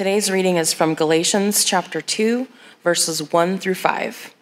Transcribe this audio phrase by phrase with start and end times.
[0.00, 2.48] Today's reading is from Galatians chapter 2,
[2.82, 4.34] verses 1 through 5.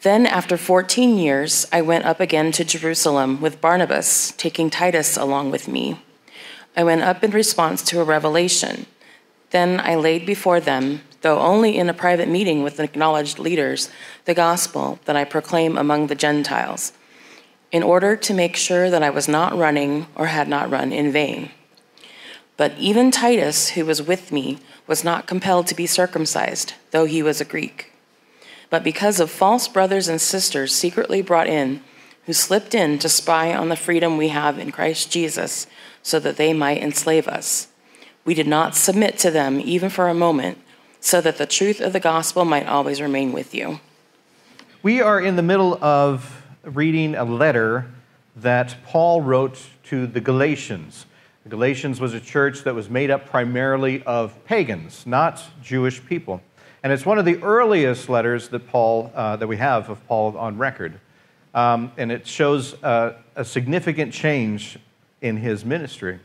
[0.00, 5.50] Then, after 14 years, I went up again to Jerusalem with Barnabas, taking Titus along
[5.50, 6.00] with me.
[6.74, 8.86] I went up in response to a revelation.
[9.50, 13.90] Then I laid before them, though only in a private meeting with acknowledged leaders,
[14.24, 16.94] the gospel that I proclaim among the Gentiles,
[17.72, 21.12] in order to make sure that I was not running or had not run in
[21.12, 21.50] vain.
[22.62, 27.20] But even Titus, who was with me, was not compelled to be circumcised, though he
[27.20, 27.90] was a Greek.
[28.70, 31.82] But because of false brothers and sisters secretly brought in,
[32.26, 35.66] who slipped in to spy on the freedom we have in Christ Jesus,
[36.04, 37.66] so that they might enslave us,
[38.24, 40.58] we did not submit to them even for a moment,
[41.00, 43.80] so that the truth of the gospel might always remain with you.
[44.84, 47.90] We are in the middle of reading a letter
[48.36, 51.06] that Paul wrote to the Galatians.
[51.48, 56.40] Galatians was a church that was made up primarily of pagans, not Jewish people.
[56.84, 60.36] And it's one of the earliest letters that Paul uh, that we have of Paul
[60.36, 61.00] on record,
[61.54, 64.78] um, and it shows uh, a significant change
[65.20, 66.20] in his ministry.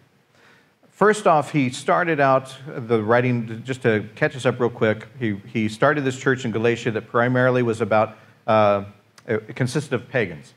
[0.92, 5.08] First off, he started out the writing just to catch us up real quick.
[5.20, 8.86] He he started this church in Galatia that primarily was about uh,
[9.28, 10.54] it consisted of pagans.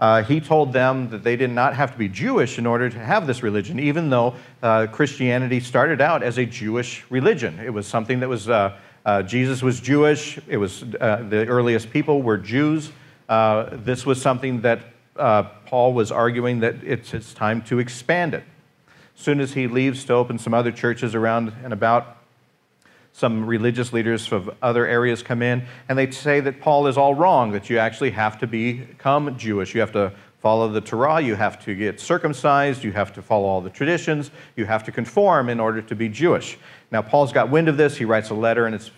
[0.00, 2.98] Uh, he told them that they did not have to be Jewish in order to
[2.98, 7.60] have this religion, even though uh, Christianity started out as a Jewish religion.
[7.60, 11.90] It was something that was, uh, uh Jesus was Jewish, it was, uh, the earliest
[11.90, 12.90] people were Jews.
[13.28, 14.80] Uh, this was something that
[15.66, 18.44] Paul was arguing that it's, it's time to expand it.
[19.14, 22.16] As soon as he leaves to open some other churches around and about,
[23.12, 27.14] some religious leaders from other areas come in and they say that Paul is all
[27.14, 29.74] wrong, that you actually have to become Jewish.
[29.74, 33.46] You have to follow the Torah, you have to get circumcised, you have to follow
[33.46, 36.56] all the traditions, you have to conform in order to be Jewish.
[36.90, 37.96] Now, Paul's got wind of this.
[37.96, 38.90] He writes a letter and it's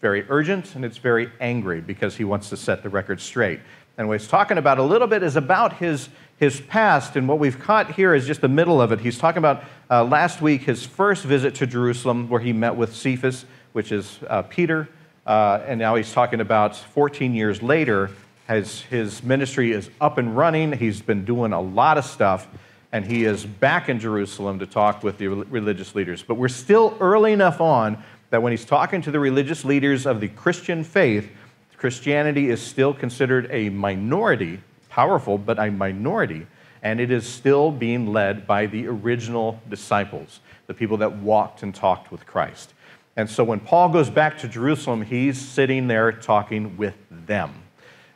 [0.00, 3.60] very urgent and it's very angry because he wants to set the record straight.
[3.96, 7.16] And what he's talking about a little bit is about his, his past.
[7.16, 9.00] And what we've caught here is just the middle of it.
[9.00, 12.94] He's talking about uh, last week his first visit to Jerusalem where he met with
[12.94, 14.88] Cephas which is uh, Peter.
[15.26, 18.10] Uh, and now he's talking about 14 years later,
[18.48, 20.72] his, his ministry is up and running.
[20.72, 22.48] He's been doing a lot of stuff,
[22.92, 26.22] and he is back in Jerusalem to talk with the religious leaders.
[26.22, 30.20] But we're still early enough on that when he's talking to the religious leaders of
[30.20, 31.30] the Christian faith,
[31.76, 36.46] Christianity is still considered a minority, powerful, but a minority,
[36.82, 41.74] and it is still being led by the original disciples, the people that walked and
[41.74, 42.74] talked with Christ.
[43.16, 47.52] And so when Paul goes back to Jerusalem, he's sitting there talking with them.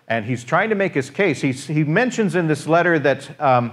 [0.07, 1.41] And he's trying to make his case.
[1.41, 3.73] He's, he mentions in this letter that um,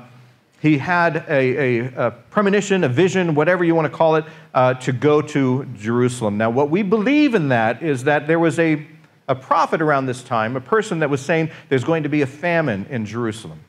[0.61, 4.73] he had a, a, a, premonition, a vision, whatever you want to call it, uh,
[4.75, 6.37] to go to Jerusalem.
[6.37, 8.85] Now, what we believe in that is that there was a,
[9.27, 12.27] a prophet around this time, a person that was saying there's going to be a
[12.27, 13.59] famine in Jerusalem.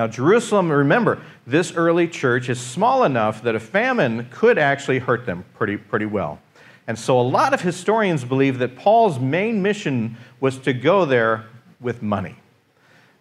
[0.00, 5.26] Now, Jerusalem, remember, this early church is small enough that a famine could actually hurt
[5.26, 6.40] them pretty, pretty well.
[6.86, 11.44] And so a lot of historians believe that Paul's main mission was to go there
[11.80, 12.36] with money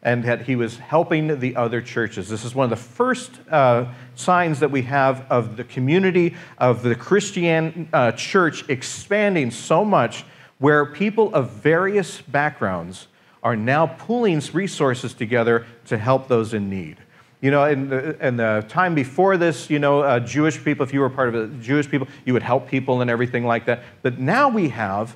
[0.03, 2.29] and that he was helping the other churches.
[2.29, 6.81] This is one of the first uh, signs that we have of the community of
[6.81, 10.23] the Christian uh, church expanding so much
[10.59, 13.07] where people of various backgrounds
[13.43, 16.97] are now pooling resources together to help those in need.
[17.41, 20.93] You know, in the, in the time before this, you know, uh, Jewish people, if
[20.93, 23.83] you were part of the Jewish people, you would help people and everything like that.
[24.01, 25.15] But now we have,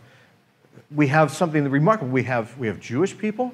[0.89, 2.11] we have something remarkable.
[2.11, 3.53] We have, we have Jewish people,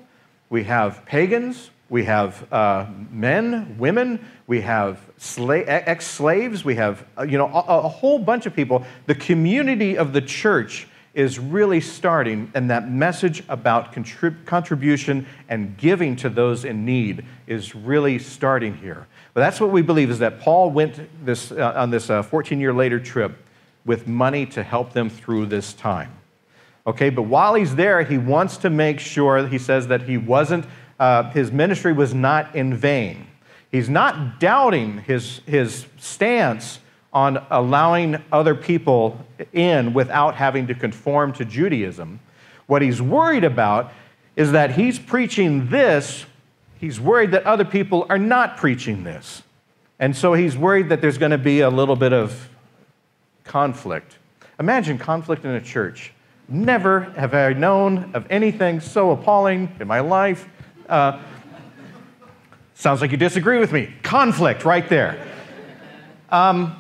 [0.52, 7.04] we have pagans, we have uh, men, women, we have sla- ex slaves, we have,
[7.18, 8.86] uh, you know, a, a whole bunch of people.
[9.08, 15.76] The community of the church is really starting, and that message about contrib- contribution and
[15.78, 19.08] giving to those in need is really starting here.
[19.34, 22.62] But that's what we believe is that Paul went this, uh, on this 14 uh,
[22.62, 23.38] year later trip
[23.86, 26.12] with money to help them through this time.
[26.86, 30.66] Okay, but while he's there, he wants to make sure, he says that he wasn't,
[31.00, 33.28] uh, his ministry was not in vain.
[33.72, 36.80] He's not doubting his, his stance
[37.12, 42.20] on allowing other people in without having to conform to Judaism.
[42.68, 43.92] What he's worried about
[44.36, 46.26] is that he's preaching this,
[46.80, 49.42] he's worried that other people are not preaching this.
[50.00, 52.50] And so he's worried that there's going to be a little bit of
[53.44, 54.18] conflict.
[54.60, 56.14] Imagine conflict in a church.
[56.48, 60.48] Never have I known of anything so appalling in my life.
[60.88, 61.20] Uh,
[62.76, 63.94] sounds like you disagree with me.
[64.04, 65.28] Conflict right there.
[66.30, 66.79] Um,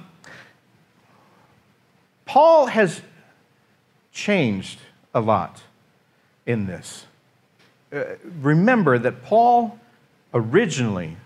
[2.30, 3.02] Paul has
[4.12, 4.80] changed
[5.16, 5.64] a lot
[6.46, 7.08] in this.
[7.92, 8.04] Uh,
[8.40, 9.80] remember that Paul
[10.32, 11.18] originally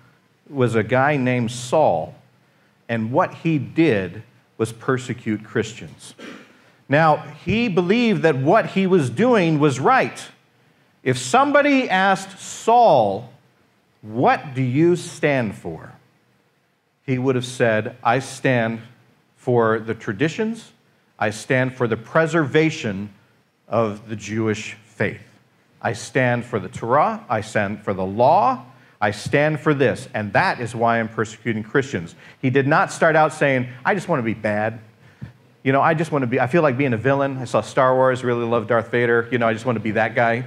[0.49, 2.15] was a guy named Saul,
[2.87, 4.23] and what he did
[4.57, 6.15] was persecute Christians.
[6.87, 10.25] Now, he believed that what he was doing was right.
[11.03, 13.29] If somebody asked Saul,
[14.01, 15.91] What do you stand for?
[17.05, 18.79] he would have said, I stand
[19.35, 20.71] for the traditions,
[21.23, 23.09] I stand for the preservation
[23.69, 25.23] of the Jewish faith.
[25.81, 28.65] I stand for the Torah, I stand for the law,
[28.99, 32.13] I stand for this, and that is why I'm persecuting Christians.
[32.41, 34.81] He did not start out saying, I just want to be bad.
[35.63, 37.37] You know, I just want to be, I feel like being a villain.
[37.37, 39.29] I saw Star Wars, really love Darth Vader.
[39.31, 40.43] You know, I just want to be that guy.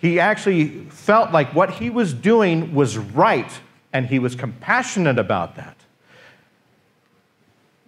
[0.00, 3.50] He actually felt like what he was doing was right,
[3.92, 5.81] and he was compassionate about that.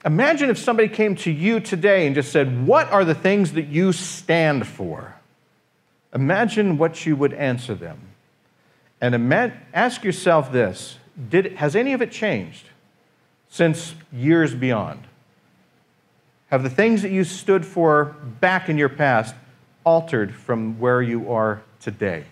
[0.05, 3.69] Imagine if somebody came to you today and just said, What are the things that
[3.69, 5.15] you stand for?
[6.15, 7.99] Imagine what you would answer them.
[9.01, 10.99] And ima- ask yourself this
[11.31, 12.67] Did, Has any of it changed
[13.49, 15.07] since years beyond?
[16.49, 19.35] Have the things that you stood for back in your past
[19.85, 22.25] altered from where you are today?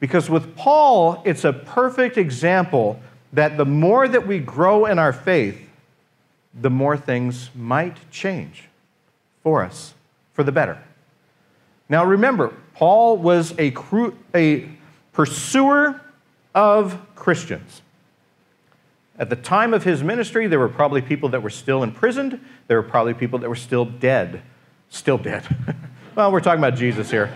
[0.00, 3.00] Because with Paul, it's a perfect example
[3.32, 5.67] that the more that we grow in our faith,
[6.54, 8.64] the more things might change
[9.42, 9.94] for us
[10.32, 10.82] for the better.
[11.88, 14.68] Now remember, Paul was a, cru- a
[15.12, 16.00] pursuer
[16.54, 17.82] of Christians.
[19.18, 22.40] At the time of his ministry, there were probably people that were still imprisoned.
[22.68, 24.42] There were probably people that were still dead.
[24.90, 25.44] Still dead.
[26.14, 27.34] well, we're talking about Jesus here.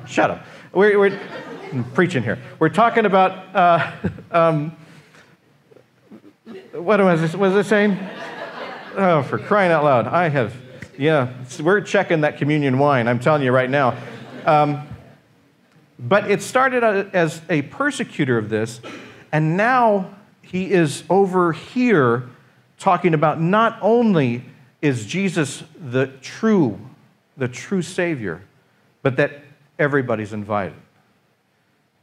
[0.06, 0.44] Shut up.
[0.72, 1.20] We're, we're
[1.94, 2.38] preaching here.
[2.58, 3.92] We're talking about uh,
[4.32, 4.76] um,
[6.72, 7.98] what was, was it saying?
[8.96, 10.06] Oh, for crying out loud.
[10.06, 10.54] I have,
[10.98, 13.96] yeah, we're checking that communion wine, I'm telling you right now.
[14.44, 14.86] Um,
[15.98, 16.82] but it started
[17.14, 18.80] as a persecutor of this,
[19.30, 22.28] and now he is over here
[22.78, 24.44] talking about not only
[24.80, 26.78] is Jesus the true,
[27.36, 28.42] the true Savior,
[29.02, 29.44] but that
[29.78, 30.74] everybody's invited.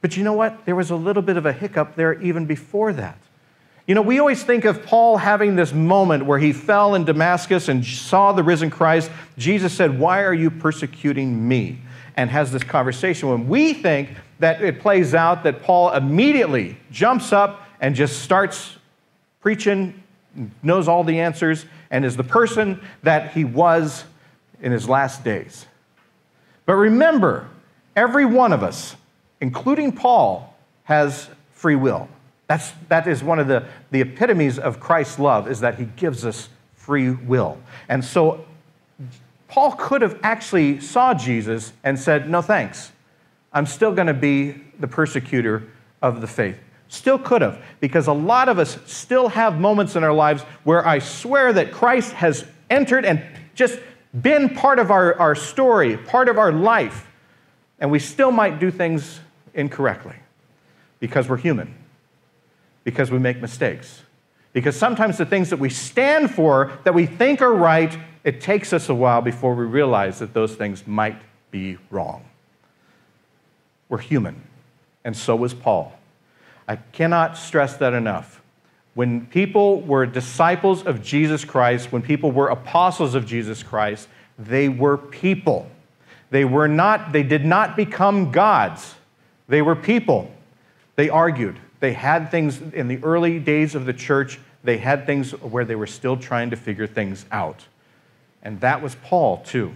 [0.02, 0.66] But you know what?
[0.66, 3.18] There was a little bit of a hiccup there even before that.
[3.90, 7.70] You know, we always think of Paul having this moment where he fell in Damascus
[7.70, 9.10] and saw the risen Christ.
[9.36, 11.80] Jesus said, Why are you persecuting me?
[12.16, 13.30] And has this conversation.
[13.30, 18.78] When we think that it plays out that Paul immediately jumps up and just starts
[19.42, 20.04] preaching,
[20.62, 24.04] knows all the answers, and is the person that he was
[24.62, 25.66] in his last days.
[26.68, 27.48] But remember,
[27.96, 28.96] every one of us,
[29.42, 32.08] including Paul, has free will.
[32.50, 36.26] That's, that is one of the, the epitomes of Christ's love, is that he gives
[36.26, 37.60] us free will.
[37.88, 38.44] And so
[39.48, 42.92] Paul could have actually saw Jesus and said, no thanks.
[43.54, 45.70] I'm still going to be the persecutor
[46.02, 46.58] of the faith.
[46.88, 50.86] Still could have, because a lot of us still have moments in our lives where
[50.88, 53.22] I swear that Christ has entered and
[53.54, 53.80] just
[54.24, 57.12] been part of our, our story, part of our life,
[57.80, 59.20] and we still might do things
[59.54, 60.16] incorrectly
[61.00, 61.76] because we're human
[62.90, 64.02] because we make mistakes.
[64.52, 68.74] Because sometimes the things that we stand for, that we think are right, it takes
[68.74, 72.26] us a while before we realize that those things might be wrong.
[73.90, 74.42] We're human,
[75.04, 75.98] and so was Paul.
[76.68, 78.42] I cannot stress that enough.
[78.96, 84.68] When people were disciples of Jesus Christ, when people were apostles of Jesus Christ, they
[84.68, 85.70] were people.
[86.32, 88.96] They were not, they did not become gods.
[89.48, 90.32] They were people.
[90.96, 91.60] They argued.
[91.80, 95.76] They had things in the early days of the church, they had things where they
[95.76, 97.66] were still trying to figure things out.
[98.44, 99.74] And that was Paul, too.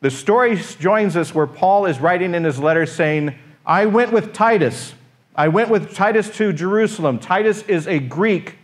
[0.00, 4.32] The story joins us where Paul is writing in his letter saying, I went with
[4.32, 4.94] Titus.
[5.34, 7.18] I went with Titus to Jerusalem.
[7.18, 8.58] Titus is a Greek,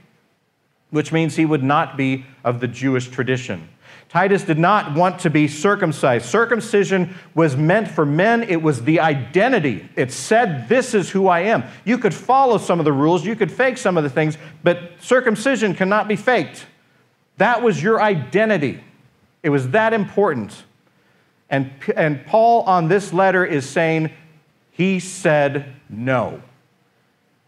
[0.91, 3.69] which means he would not be of the Jewish tradition.
[4.09, 6.25] Titus did not want to be circumcised.
[6.25, 9.87] Circumcision was meant for men, it was the identity.
[9.97, 11.65] It said, This is who I am.
[11.85, 14.93] You could follow some of the rules, you could fake some of the things, but
[15.01, 16.67] circumcision cannot be faked.
[17.37, 18.83] That was your identity.
[19.43, 20.65] It was that important.
[21.51, 24.11] And, and Paul on this letter is saying,
[24.71, 26.43] he said no.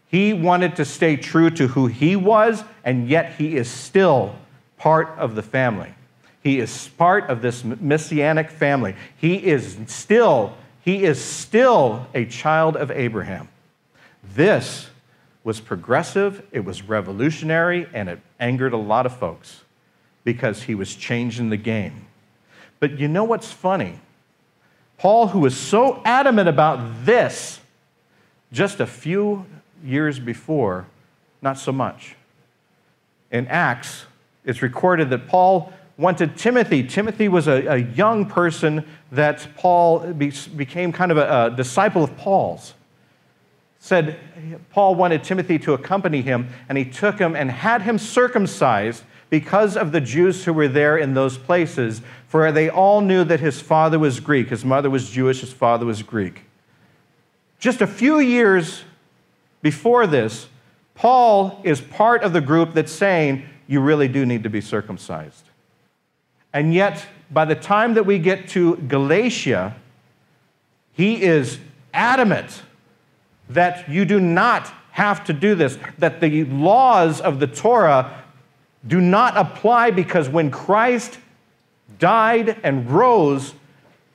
[0.07, 4.35] He wanted to stay true to who he was, and yet he is still
[4.77, 5.93] part of the family.
[6.43, 8.95] He is part of this messianic family.
[9.17, 13.49] He is still, he is still a child of Abraham.
[14.35, 14.89] This
[15.43, 19.61] was progressive, it was revolutionary, and it angered a lot of folks.
[20.23, 22.05] because he was changing the game.
[22.79, 23.99] But you know what's funny?
[24.97, 27.59] Paul, who was so adamant about this
[28.51, 29.45] just a few
[29.83, 30.85] years before,
[31.41, 32.15] not so much.
[33.31, 34.05] In Acts,
[34.45, 36.83] it's recorded that Paul wanted Timothy.
[36.83, 42.03] Timothy was a, a young person that Paul be, became kind of a, a disciple
[42.03, 42.73] of Paul's.
[43.79, 44.19] Said
[44.69, 49.77] Paul wanted Timothy to accompany him, and he took him and had him circumcised because
[49.77, 53.61] of the Jews who were there in those places, for they all knew that his
[53.61, 54.49] father was Greek.
[54.49, 56.43] His mother was Jewish, his father was Greek.
[57.57, 58.83] Just a few years
[59.61, 60.47] before this,
[60.95, 65.45] Paul is part of the group that's saying, You really do need to be circumcised.
[66.53, 69.75] And yet, by the time that we get to Galatia,
[70.93, 71.59] he is
[71.93, 72.63] adamant
[73.49, 78.23] that you do not have to do this, that the laws of the Torah
[78.85, 81.19] do not apply because when Christ
[81.99, 83.53] died and rose,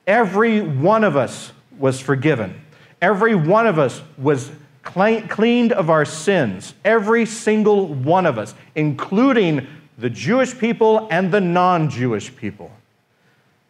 [0.05, 2.61] every one of us was forgiven.
[3.01, 4.51] Every one of us was
[4.83, 6.73] cleaned of our sins.
[6.83, 9.67] Every single one of us, including
[9.97, 12.71] the Jewish people and the non Jewish people.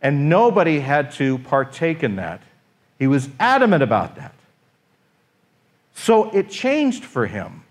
[0.02, 2.42] And nobody had to partake in that.
[3.00, 4.34] He was adamant about that.
[5.94, 7.64] So it changed for him.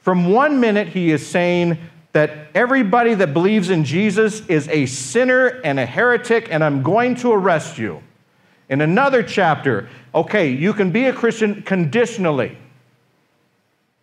[0.00, 1.78] From one minute, he is saying
[2.12, 7.14] that everybody that believes in Jesus is a sinner and a heretic, and I'm going
[7.16, 8.02] to arrest you.
[8.68, 12.58] In another chapter, okay, you can be a Christian conditionally.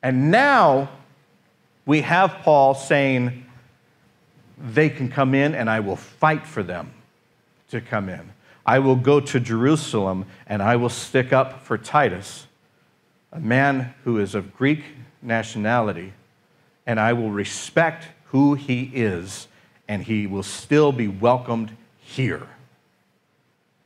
[0.03, 0.89] And now
[1.85, 3.40] we have Paul saying,
[4.63, 6.91] they can come in and I will fight for them
[7.69, 8.31] to come in.
[8.65, 12.45] I will go to Jerusalem and I will stick up for Titus,
[13.31, 14.83] a man who is of Greek
[15.21, 16.13] nationality,
[16.85, 19.47] and I will respect who he is,
[19.87, 22.47] and he will still be welcomed here.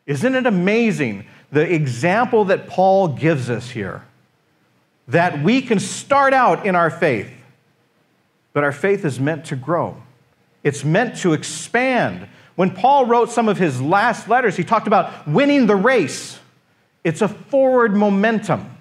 [0.06, 4.04] Isn't it amazing the example that Paul gives us here?
[5.08, 7.32] That we can start out in our faith,
[8.54, 9.98] but our faith is meant to grow.
[10.66, 12.28] It's meant to expand.
[12.56, 16.40] When Paul wrote some of his last letters, he talked about winning the race.
[17.04, 18.76] It's a forward momentum,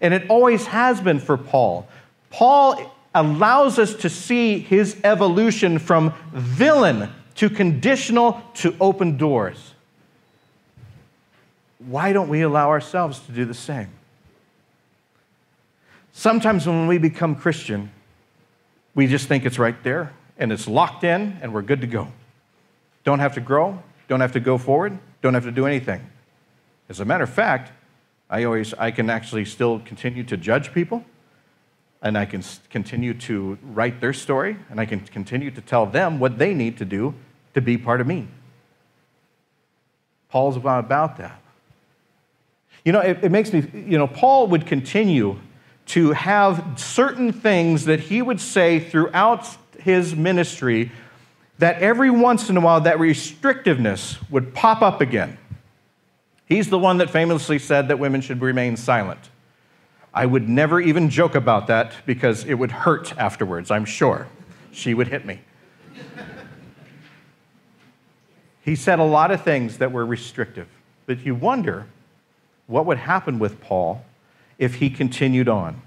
[0.00, 1.86] and it always has been for Paul.
[2.30, 9.74] Paul allows us to see his evolution from villain to conditional to open doors.
[11.78, 13.90] Why don't we allow ourselves to do the same?
[16.12, 17.90] Sometimes when we become Christian,
[18.94, 22.08] we just think it's right there and it's locked in and we're good to go.
[23.04, 26.08] Don't have to grow, don't have to go forward, don't have to do anything.
[26.88, 27.72] As a matter of fact,
[28.30, 31.04] I always I can actually still continue to judge people
[32.00, 36.18] and I can continue to write their story and I can continue to tell them
[36.18, 37.14] what they need to do
[37.54, 38.28] to be part of me.
[40.28, 41.40] Paul's about that.
[42.84, 45.38] You know, it, it makes me, you know, Paul would continue
[45.86, 50.92] to have certain things that he would say throughout his ministry
[51.58, 55.38] that every once in a while that restrictiveness would pop up again.
[56.46, 59.20] He's the one that famously said that women should remain silent.
[60.14, 64.26] I would never even joke about that because it would hurt afterwards, I'm sure.
[64.72, 65.40] She would hit me.
[68.64, 70.68] he said a lot of things that were restrictive,
[71.06, 71.86] but you wonder
[72.66, 74.04] what would happen with Paul
[74.58, 75.80] if he continued on.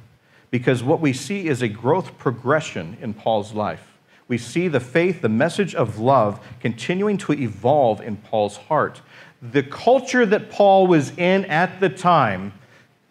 [0.51, 3.91] Because what we see is a growth progression in Paul's life
[4.31, 9.01] we see the faith, the message of love, continuing to evolve in Paul's heart.
[9.41, 12.53] The culture that Paul was in at the time,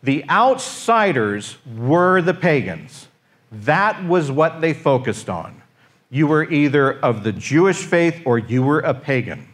[0.02, 3.09] the outsiders were the pagans.
[3.52, 5.61] That was what they focused on.
[6.09, 9.47] You were either of the Jewish faith or you were a pagan.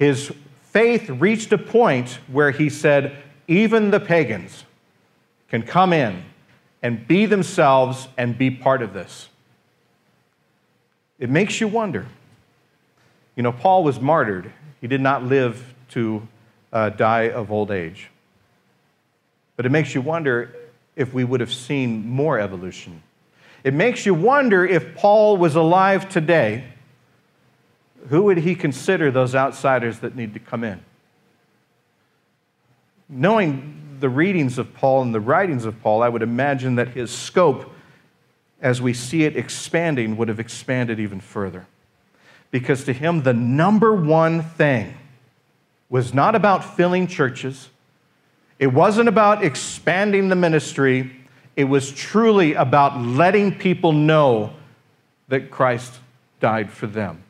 [0.00, 0.32] His
[0.72, 4.64] faith reached a point where he said, even the pagans
[5.48, 6.24] can come in
[6.82, 9.28] and be themselves and be part of this.
[11.18, 12.06] It makes you wonder.
[13.36, 16.26] You know, Paul was martyred, he did not live to
[16.72, 18.10] uh, die of old age.
[19.56, 20.54] But it makes you wonder
[20.96, 23.02] if we would have seen more evolution.
[23.64, 26.64] It makes you wonder if Paul was alive today,
[28.08, 30.80] who would he consider those outsiders that need to come in?
[33.08, 37.10] Knowing the readings of Paul and the writings of Paul, I would imagine that his
[37.10, 37.72] scope
[38.60, 41.66] as we see it expanding, would have expanded even further.
[42.50, 44.94] Because to him, the number one thing
[45.88, 47.68] was not about filling churches,
[48.58, 51.12] it wasn't about expanding the ministry,
[51.54, 54.52] it was truly about letting people know
[55.28, 55.92] that Christ
[56.40, 57.24] died for them.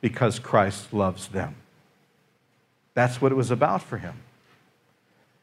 [0.00, 1.56] because Christ loves them.
[2.94, 4.14] That's what it was about for him.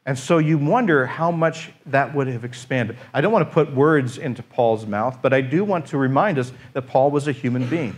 [0.06, 2.96] And so you wonder how much that would have expanded.
[3.12, 6.38] I don't want to put words into Paul's mouth, but I do want to remind
[6.38, 7.96] us that Paul was a human being.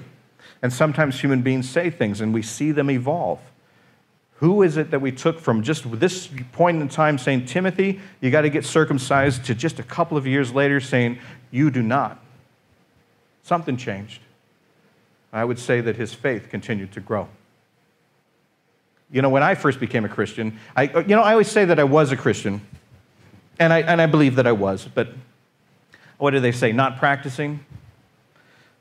[0.62, 3.40] And sometimes human beings say things and we see them evolve.
[4.36, 8.30] Who is it that we took from just this point in time saying, Timothy, you
[8.30, 11.18] got to get circumcised, to just a couple of years later saying,
[11.50, 12.22] you do not?
[13.42, 14.22] Something changed.
[15.32, 17.28] I would say that his faith continued to grow.
[19.10, 21.78] You know, when I first became a Christian, I, you know, I always say that
[21.78, 22.60] I was a Christian,
[23.58, 25.08] and I, and I believe that I was, but
[26.18, 26.72] what do they say?
[26.72, 27.64] Not practicing?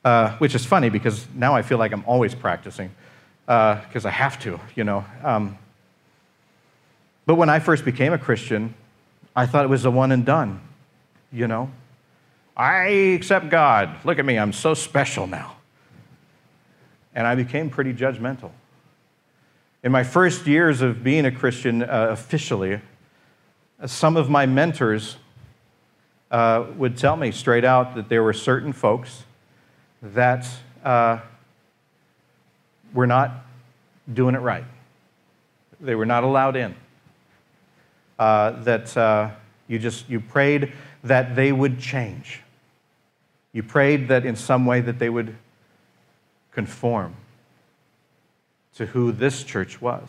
[0.03, 2.91] Uh, which is funny because now I feel like I'm always practicing
[3.45, 5.05] because uh, I have to, you know.
[5.23, 5.57] Um,
[7.25, 8.73] but when I first became a Christian,
[9.35, 10.61] I thought it was a one and done,
[11.31, 11.71] you know.
[12.55, 13.97] I accept God.
[14.03, 15.57] Look at me, I'm so special now.
[17.13, 18.51] And I became pretty judgmental.
[19.87, 22.81] In my first years of being a Christian uh, officially,
[23.85, 25.15] some of my mentors
[26.29, 29.23] uh, would tell me straight out that there were certain folks
[30.01, 30.45] that
[30.83, 31.19] uh,
[32.93, 33.45] were not
[34.13, 34.65] doing it right.
[35.79, 36.75] They were not allowed in.
[38.19, 39.29] Uh, that uh,
[39.69, 40.73] you just you prayed
[41.05, 42.41] that they would change.
[43.53, 45.33] You prayed that in some way that they would
[46.51, 47.15] conform
[48.77, 50.07] to who this church was.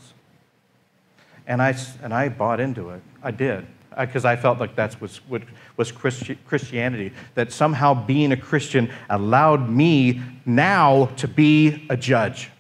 [1.47, 3.03] And I, and I bought into it.
[3.23, 3.67] I did.
[3.99, 5.43] Because I, I, felt like that's what was,
[5.77, 7.13] was Christi- Christianity.
[7.35, 12.51] That somehow being a Christian allowed me now to be a judge.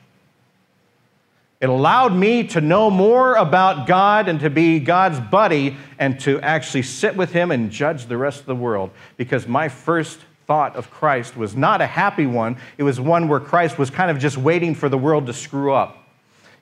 [1.60, 6.40] It allowed me to know more about God and to be God's buddy and to
[6.40, 8.90] actually sit with Him and judge the rest of the world.
[9.16, 13.38] Because my first thought of Christ was not a happy one, it was one where
[13.38, 15.98] Christ was kind of just waiting for the world to screw up.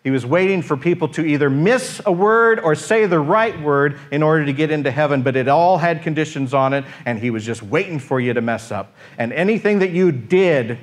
[0.02, 3.98] He was waiting for people to either miss a word or say the right word
[4.10, 7.30] in order to get into heaven, but it all had conditions on it, and he
[7.30, 8.92] was just waiting for you to mess up.
[9.18, 10.78] And anything that you did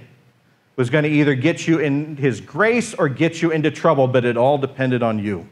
[0.78, 4.24] was going to either get you in his grace or get you into trouble, but
[4.24, 5.46] it all depended on you.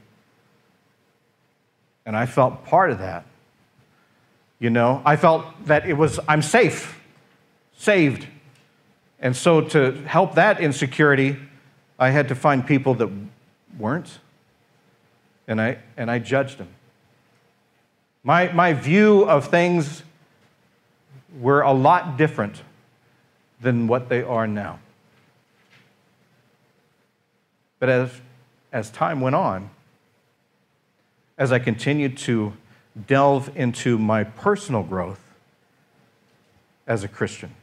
[2.05, 3.25] And I felt part of that.
[4.57, 6.97] You know, I felt that it was, I'm safe
[7.81, 8.27] saved.
[9.19, 11.35] And so, to help that insecurity,
[11.97, 13.09] I had to find people that
[13.77, 14.19] weren't,
[15.47, 16.67] and I, and I judged them.
[18.23, 20.03] My, my view of things
[21.39, 22.61] were a lot different
[23.61, 24.79] than what they are now.
[27.79, 28.21] But as,
[28.71, 29.71] as time went on,
[31.35, 32.53] as I continued to
[33.07, 35.19] delve into my personal growth
[36.85, 37.55] as a Christian,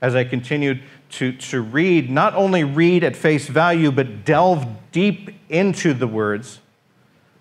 [0.00, 5.30] as I continued to, to read, not only read at face value, but delve deep
[5.48, 6.60] into the words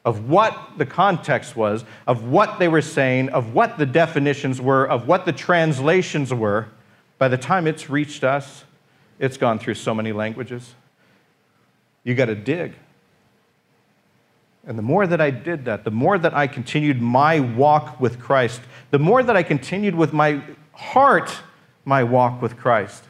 [0.05, 4.87] of what the context was, of what they were saying, of what the definitions were,
[4.87, 6.67] of what the translations were,
[7.17, 8.63] by the time it's reached us,
[9.17, 10.75] it's gone through so many languages.
[12.03, 12.75] You got to dig.
[14.67, 18.19] And the more that I did that, the more that I continued my walk with
[18.19, 20.41] Christ, the more that I continued with my
[20.73, 21.35] heart
[21.85, 23.03] my walk with Christ,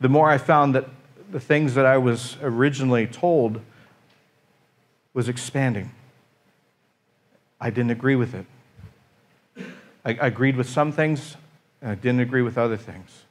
[0.00, 0.88] the more I found that
[1.30, 3.60] the things that I was originally told
[5.12, 5.90] was expanding.
[7.60, 8.46] I didn't agree with it.
[10.04, 11.36] I, agreed with some things,
[11.82, 13.24] and I didn't agree with other things.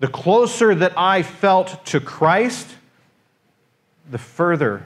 [0.00, 2.68] The closer that I felt to Christ,
[4.10, 4.84] the further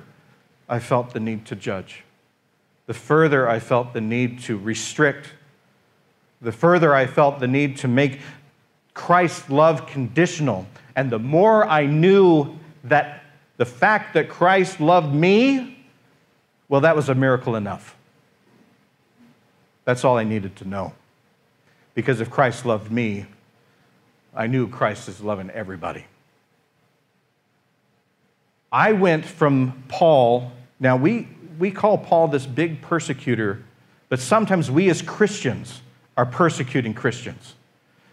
[0.68, 2.04] I felt the need to judge.
[2.86, 5.32] The further I felt the need to restrict
[6.42, 8.20] the further I felt the need to make
[8.92, 10.66] Christ's love conditional.
[10.96, 13.22] And the more I knew that
[13.56, 15.78] the fact that Christ loved me,
[16.68, 17.96] well, that was a miracle enough.
[19.84, 20.92] That's all I needed to know.
[21.94, 23.26] Because if Christ loved me,
[24.34, 26.06] I knew Christ is loving everybody.
[28.72, 30.50] I went from Paul,
[30.80, 31.28] now we,
[31.58, 33.62] we call Paul this big persecutor,
[34.08, 35.82] but sometimes we as Christians,
[36.16, 37.54] are persecuting Christians.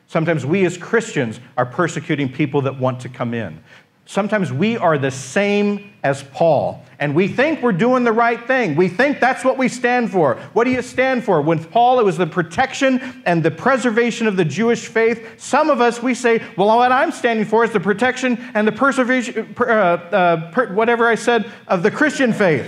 [0.08, 3.62] Sometimes we as Christians are persecuting people that want to come in.
[4.06, 8.76] Sometimes we are the same as Paul, and we think we're doing the right thing.
[8.76, 10.34] We think that's what we stand for.
[10.54, 11.44] What do you stand for?
[11.44, 15.40] With Paul, it was the protection and the preservation of the Jewish faith.
[15.40, 18.72] Some of us, we say, well, what I'm standing for is the protection and the
[18.72, 22.66] preservation, uh, uh, per, whatever I said, of the Christian faith.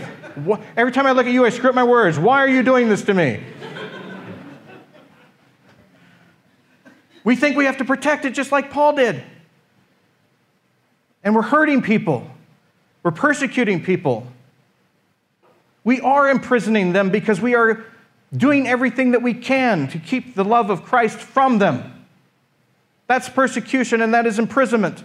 [0.78, 2.20] Every time I look at you, I script my words.
[2.20, 3.40] Why are you doing this to me?
[7.24, 9.24] We think we have to protect it just like Paul did.
[11.24, 12.30] And we're hurting people,
[13.04, 14.28] we're persecuting people.
[15.84, 17.84] We are imprisoning them because we are
[18.36, 22.06] doing everything that we can to keep the love of Christ from them.
[23.08, 25.04] That's persecution and that is imprisonment.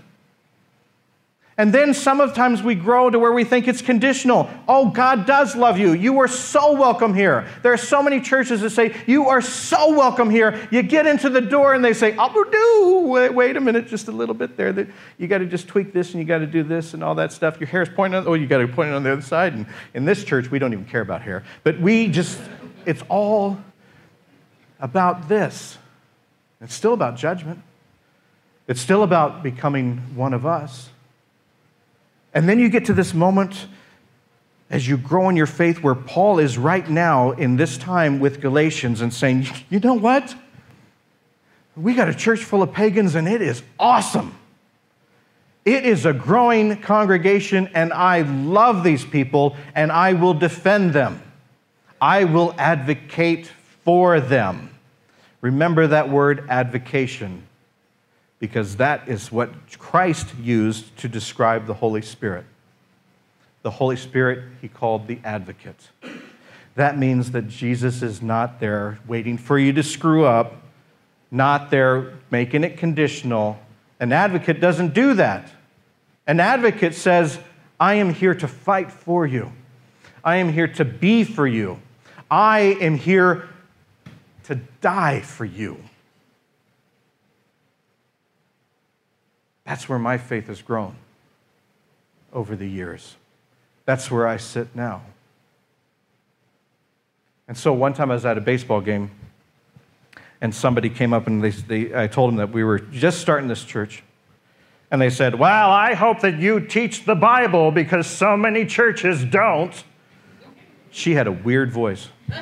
[1.59, 4.51] And then sometimes we grow to where we think it's conditional.
[4.69, 5.95] Oh, God does love you.
[5.95, 7.49] You are so welcome here.
[7.63, 10.69] There are so many churches that say, You are so welcome here.
[10.71, 13.09] You get into the door and they say, Oh, do.
[13.09, 14.87] Wait, wait a minute, just a little bit there.
[15.17, 17.33] You got to just tweak this and you got to do this and all that
[17.33, 17.59] stuff.
[17.59, 19.55] Your hair's pointing oh, you got to point it on the other side.
[19.55, 19.65] And
[19.95, 21.43] in this church, we don't even care about hair.
[21.65, 22.39] But we just,
[22.85, 23.59] it's all
[24.79, 25.79] about this.
[26.61, 27.63] It's still about judgment,
[28.69, 30.91] it's still about becoming one of us.
[32.35, 33.67] And then you get to this moment
[34.69, 38.41] as you grow in your faith where Paul is right now in this time with
[38.41, 40.35] Galatians and saying, you know what?
[41.77, 44.37] We got a church full of pagans and it is awesome.
[45.65, 51.23] It is a growing congregation and I love these people and I will defend them.
[52.01, 53.51] I will advocate
[53.85, 54.71] for them.
[55.41, 57.47] Remember that word advocation
[58.39, 62.45] because that is what Christ used to describe the Holy Spirit.
[63.63, 65.91] The Holy Spirit he called the advocate.
[66.75, 70.63] That means that Jesus is not there waiting for you to screw up,
[71.31, 73.59] not there making it conditional.
[73.99, 75.51] An advocate doesn't do that.
[76.27, 77.39] An advocate says,
[77.81, 79.53] I am here to fight for you.
[80.23, 81.81] I am here to be for you.
[82.31, 83.49] I am here
[84.45, 85.79] to die for you.
[89.67, 90.95] That's where my faith has grown
[92.33, 93.17] over the years.
[93.85, 95.03] That's where I sit now.
[97.49, 99.11] And so one time I was at a baseball game,
[100.41, 103.49] and somebody came up and they, they, I told them that we were just starting
[103.49, 104.03] this church.
[104.91, 109.25] And they said, Well, I hope that you teach the Bible because so many churches
[109.25, 109.73] don't.
[110.91, 112.09] She had a weird voice.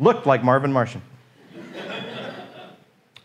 [0.00, 1.02] Looked like Marvin Martian.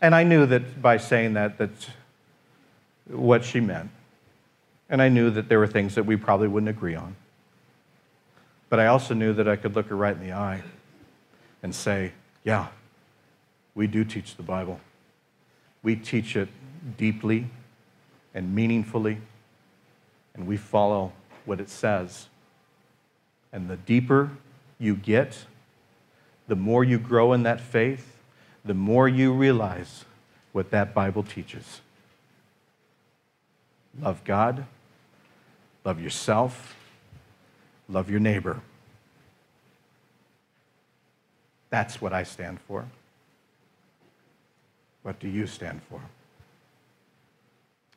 [0.00, 1.88] And I knew that by saying that, that's
[3.08, 3.90] what she meant.
[4.88, 7.16] And I knew that there were things that we probably wouldn't agree on.
[8.68, 10.62] But I also knew that I could look her right in the eye
[11.62, 12.12] and say,
[12.44, 12.68] yeah,
[13.74, 14.80] we do teach the Bible.
[15.82, 16.48] We teach it
[16.96, 17.46] deeply
[18.34, 19.18] and meaningfully,
[20.34, 21.12] and we follow
[21.44, 22.28] what it says.
[23.52, 24.30] And the deeper
[24.78, 25.44] you get,
[26.46, 28.17] the more you grow in that faith,
[28.68, 30.04] the more you realize
[30.52, 31.80] what that Bible teaches.
[34.00, 34.66] Love God,
[35.84, 36.76] love yourself,
[37.88, 38.60] love your neighbor.
[41.70, 42.86] That's what I stand for.
[45.02, 46.00] What do you stand for?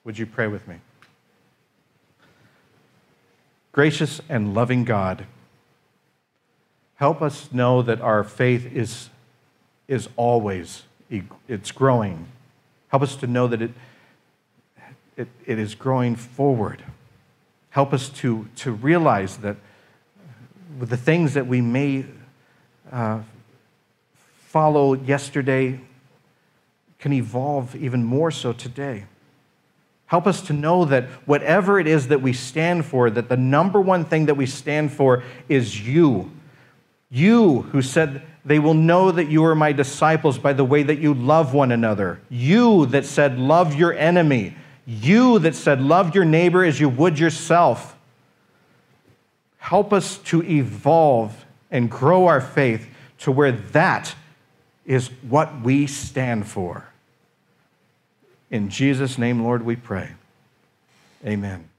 [0.06, 0.78] Would you pray with me?
[3.74, 5.26] Gracious and loving God,
[6.96, 9.10] help us know that our faith is
[9.88, 10.84] is always
[11.48, 12.28] it's growing.
[12.88, 13.72] Help us to know that it,
[15.18, 16.84] it, it is growing forward.
[17.70, 19.58] Help us to, to realize that
[20.80, 22.06] the things that we may
[22.92, 23.22] uh,
[24.48, 25.80] follow yesterday
[27.00, 29.06] can evolve even more so today.
[30.06, 33.80] Help us to know that whatever it is that we stand for, that the number
[33.80, 36.30] one thing that we stand for is you.
[37.10, 41.00] You who said they will know that you are my disciples by the way that
[41.00, 42.20] you love one another.
[42.30, 44.56] You that said, Love your enemy.
[44.86, 47.96] You that said, Love your neighbor as you would yourself.
[49.58, 54.16] Help us to evolve and grow our faith to where that
[54.86, 56.88] is what we stand for.
[58.50, 60.12] In Jesus' name, Lord, we pray.
[61.26, 61.71] Amen.